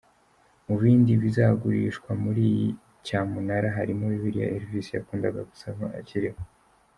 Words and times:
Mu 0.65 0.75
bindi 0.81 1.11
bizagurishwa 1.23 2.09
muri 2.23 2.41
iyi 2.51 2.67
cyamunara 3.05 3.67
harimo 3.77 4.03
bibiliya 4.13 4.51
Elvis 4.57 4.87
yakundaga 4.97 5.39
gusoma 5.49 5.85
akiriho. 5.99 6.39